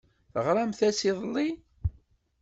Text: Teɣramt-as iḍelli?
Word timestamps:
Teɣramt-as 0.33 0.99
iḍelli? 1.09 1.47